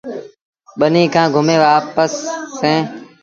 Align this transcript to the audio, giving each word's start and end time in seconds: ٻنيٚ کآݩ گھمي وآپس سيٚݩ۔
ٻنيٚ 0.79 1.11
کآݩ 1.13 1.31
گھمي 1.33 1.57
وآپس 1.63 2.13
سيٚݩ۔ 2.59 2.83